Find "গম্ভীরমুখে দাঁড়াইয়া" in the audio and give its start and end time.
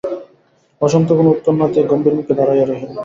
1.91-2.65